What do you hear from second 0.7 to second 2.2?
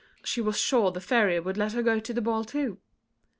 the Fairy would let her go to